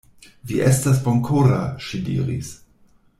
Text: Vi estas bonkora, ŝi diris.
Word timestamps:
Vi 0.51 0.55
estas 0.69 1.03
bonkora, 1.07 1.59
ŝi 1.89 2.01
diris. 2.09 2.51